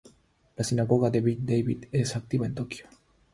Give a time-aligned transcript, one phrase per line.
[0.57, 2.87] La Sinagoga de Beth David es activa en Tokio.